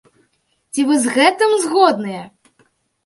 [0.73, 2.23] Ці вы з гэтым згодныя?